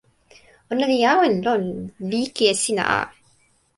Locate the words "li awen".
0.91-1.35